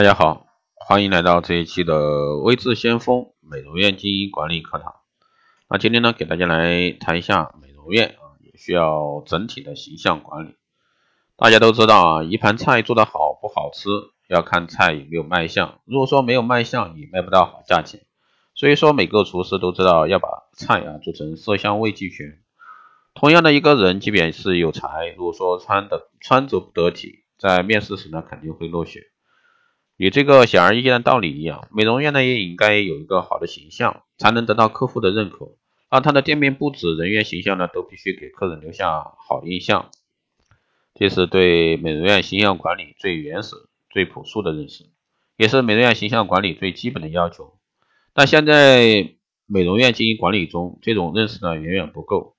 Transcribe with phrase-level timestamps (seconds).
[0.00, 4.94] 大家好，欢迎来到这一期的微智先锋美容院经营管理课堂。
[5.68, 10.56] 那今天呢，给大家来谈一下美容院啊，也需要整体的形象管理。
[11.36, 13.90] 大家都知道啊，一盘菜做得好不好吃，
[14.26, 15.80] 要看菜有没有卖相。
[15.84, 18.00] 如果说没有卖相，也卖不到好价钱。
[18.54, 22.38] 所以说，每个厨师都知道要把菜啊做成色香味俱全。
[23.12, 29.02] 同样的一个人，即便是有才，如果说穿的穿着不得体，在面试时呢，肯定会落选。
[30.00, 35.52] 与这个显而易见的道理一样，美容院呢也应该有一个好的形象，才能得到客户的认可。
[35.90, 39.90] 而他的店面布置、人员形象呢，都必须给客人留下好印象。
[40.94, 43.56] 这是对美容院形象管理最原始、
[43.90, 44.86] 最朴素的认识，
[45.36, 47.52] 也是美容院形象管理最基本的要求。
[48.14, 49.12] 但现在
[49.44, 52.36] 美容院经营管理中，这种认识呢远远不够。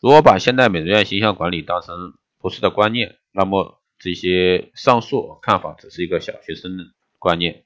[0.00, 6.86] 如果把现代美容院形象管理当成不是的观念，那么这些上述看法只是一个小学生的。
[7.24, 7.64] 观念，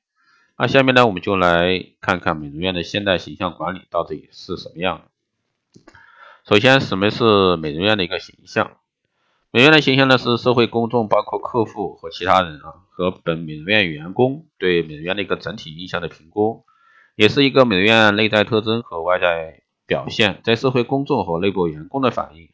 [0.56, 5.02] 那下面呢，我们就来看看美容院的现代形象管理到底是什么样。
[6.48, 8.76] 首先，什么是美容院的一个形象？
[9.50, 16.64] 美容院的形象呢，是社会公众，包括客户和其他人啊，和本美容院员工对美容院的一个整体印象的评估，
[17.16, 22.48] 也是一个美容院内在特征和外在表现，在社会公众和内部员工的反应，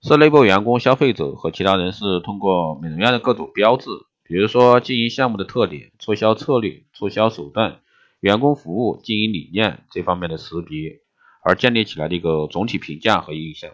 [0.00, 3.90] 是内部员工、消费者和其他人士通过美容院的各种标志。
[4.28, 7.80] 比如说经营项目的特点、促销策略、促销手段、
[8.20, 11.00] 员工服务、经营理念这方面的识别，
[11.42, 13.70] 而建立起来的一个总体评价和印象。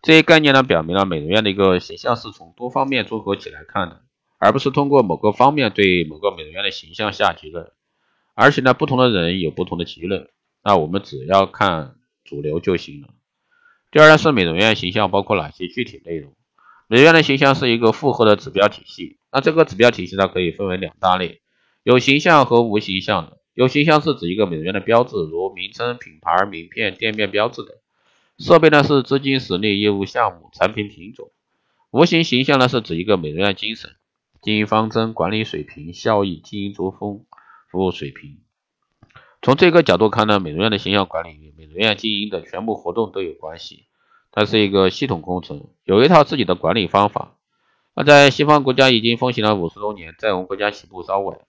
[0.00, 4.00] 这些概念呢，表明了美容院的一个形象是从多方面综合起来看的，
[4.38, 7.72] 而不是通过某个方面对某个美容院的形象下结论。
[8.34, 10.30] 而且呢，不同的人有不同的结论，
[10.64, 13.08] 那我们只要看主流就行了。
[13.90, 16.32] 第二呢，是美容院形象包括哪些具体内容？
[16.88, 19.18] 美容院的形象是一个复合的指标体系。
[19.32, 21.40] 那这个指标体系呢，可以分为两大类，
[21.82, 23.38] 有形象和无形象的。
[23.54, 27.74] 有形象是指一个美容院的标志，如名称、品牌、名片、店面标志等。
[28.38, 31.30] 设备呢是资金实力、业务项目、产品品种。
[31.90, 33.90] 无形形象呢是指一个美容院精神、
[34.42, 37.24] 经营方针、管理水平、效益、经营作风、
[37.70, 38.38] 服务水平。
[39.40, 43.84] 从这个角度看呢，美容院的形象管理与美容院经营的全部活动都有关系。
[44.30, 47.36] 它是一个系统工程，有一套自己的管理方法。
[47.94, 51.40] 那在西方国家已经风行了五十多年，在我们国家起步稍晚，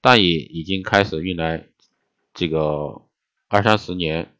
[0.00, 1.66] 但也已经开始运来
[2.32, 3.02] 这个
[3.48, 4.32] 二三十年，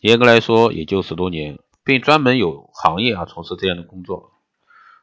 [0.00, 4.32] 严格来说也就十多年，并专门有行业啊从事这样的工作，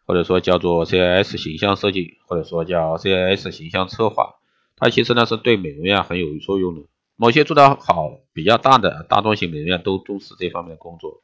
[0.05, 4.35] 或者说叫做 CIS 形象设计，或者说叫 CIS 形象策划，
[4.75, 6.81] 它其实呢是对美容院很有作用的。
[7.15, 11.23] 某些做得好、比较大的大众型美容院都重视这方面的工作。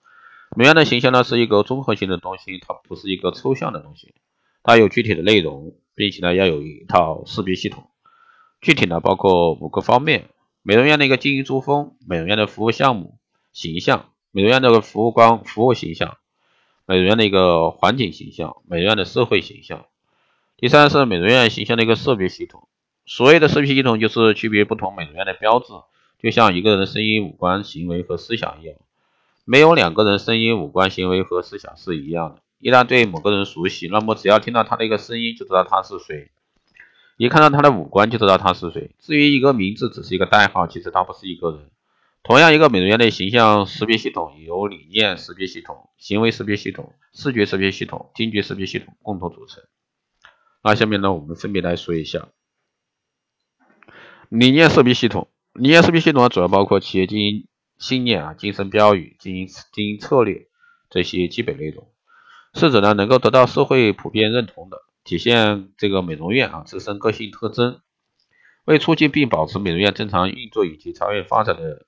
[0.56, 4.16] 美容院的形象呢是一个综合性的东西，它不是一个抽象的东西，
[4.64, 7.90] 它有具体的内容，并且呢要有一套识别系统。
[8.62, 10.30] 具体呢包括五个方面：
[10.64, 13.20] 美容院的一个经营作风、美容院的服务项目
[13.54, 16.18] 形象、美容院的服务光服务形象、
[16.86, 19.86] 美容院的一个环境形象、美容院的社会形象。
[20.58, 22.68] 第三是美容院形象的一个识别系统。
[23.06, 25.68] 所谓的识别系统就是区别不同美容院的标志，
[26.20, 28.76] 就像一个人的声音、五官、行为和思想一样，
[29.50, 32.42] 没有两个人声音、五官、行为和思想是一样的。
[32.60, 36.32] 一旦对某个人熟悉，那么只要听到他的一个声音就知道他是谁，
[37.16, 38.92] 一看到他的五官就知道他是谁。
[39.00, 41.70] 至于一个名字只是一个代号，其实他不是一个人。
[42.24, 49.64] 同样，一个美容院的形象识别系统由理念识别系统、行为识别系统、视觉识别系统、听觉识别系统共同组成。
[50.62, 52.28] 那下面呢，我们分别来说一下。
[54.28, 57.47] 理念识别系统，理念识别系统主要包括企业经营
[57.78, 60.48] 信念啊、精神标语、经营经营策略
[60.90, 61.88] 这些基本内容，
[62.54, 67.82] 是指呢能够得到社会普遍认同的，体现这个美容院啊自身个性特征，
[68.66, 71.86] 为促进并保持美容院正常运作以及长远发展的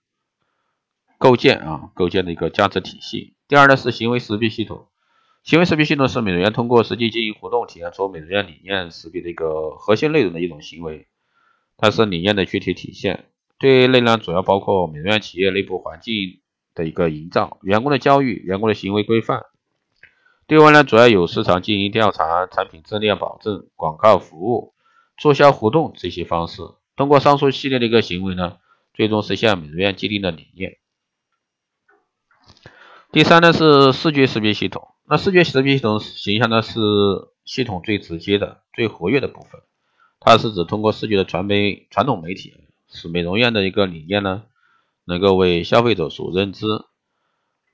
[1.18, 3.36] 构建啊构建的一个价值体系。
[3.48, 4.88] 第二呢是行为识别系统，
[5.44, 11.08] 行为识别系统是美容院通过实际经营活动体现出美容院理念识别的一个核心内容的一种行为。
[11.78, 16.40] 它是理念的具体体现，对内呢主要包括美容院企业内部环境
[16.74, 19.42] 的一个营造、员工的教育、员工的行为规范；
[20.48, 24.74] 对外呢主要有市场经营调查、产品质量保证、广告服务、
[25.18, 26.62] 促销活动这些方式。
[26.96, 28.58] 通过上述系列的一个行为呢，
[28.94, 30.78] 最终实现美容院既定的理念。
[33.12, 36.80] 第三呢是视觉识别系统，那视觉识别系统形象呢是
[37.44, 39.62] 系统最直接的、最活跃的部分。
[40.20, 42.54] 它是指通过视觉的传媒传统媒体，
[42.92, 44.44] 使美容院的一个理念呢，
[45.06, 46.66] 能够为消费者所认知。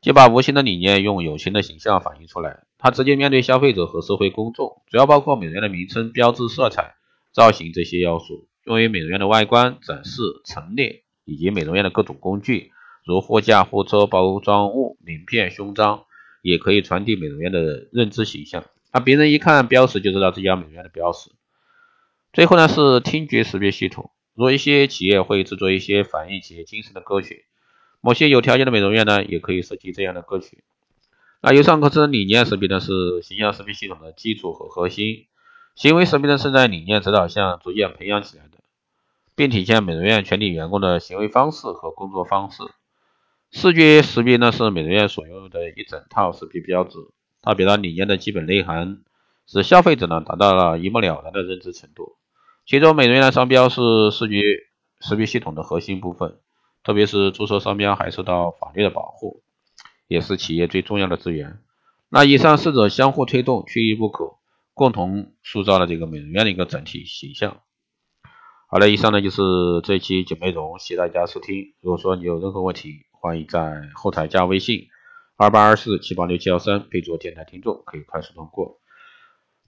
[0.01, 2.65] 就把无形的理念用有形的形象反映出来。
[2.77, 6.93] 它直接面对消费者和社会公众，主要包括美容院的名称、标志、色彩、
[7.31, 12.71] 造型这些要素，用于美容院的外观展示、陈列，以及美容院的各种工具，
[13.03, 16.03] 如货架、货车、包装物、名片、胸章，
[16.43, 18.63] 也可以传递美容院的认知形象。
[18.93, 21.31] 那别人一看标识就知道这家美容院的标识。
[22.31, 27.45] 最后呢是听觉识别系统，如一些企业会制作一些反映企业精神的歌曲，
[28.01, 30.63] 某些有条件的美容院呢也可以设计这样的歌曲。
[31.41, 35.25] 那由上可知，理念识别呢是形象识别系统的基础和核心，
[35.75, 38.57] 行为识别呢是在理念指导下逐渐培养起来的，
[39.35, 42.63] 并体现美容院全体员工的行为方式和工作方式。
[43.51, 46.97] 视觉识别呢是美容院所拥有的一整套识别标志，
[47.41, 49.01] 它表达理念的基本内涵，
[49.47, 52.17] 使消费者呢达到了一目了然的认知程度。
[52.65, 53.81] 其中，美容院的商标是
[54.11, 54.41] 视觉
[54.99, 56.39] 识别系统的核心部分，
[56.83, 59.43] 特别是注册商标还受到法律的保护。
[60.07, 61.57] 也是企业最重要的资源。
[62.09, 64.35] 那以上四者相互推动，缺一不可，
[64.75, 67.61] 共同塑造了这个美容院的一个整体形象。
[68.67, 69.41] 好了，以上呢就是
[69.83, 71.73] 这一期节目内容，谢谢大家收听。
[71.81, 74.87] 如果说你有任何问题，欢迎在后台加微信
[75.37, 78.79] 二八二四七八六七幺三，备注“电台听众”，可以快速通过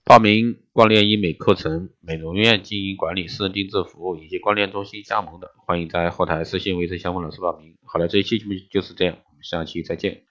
[0.08, 7.76] 报名光电医美课程、美容院经营管理、私人定制服务以及光电中心加盟的，欢迎在后台私信维持相关老师报名。
[7.84, 10.22] 好了，这一期节目就是这样，我们下期再见。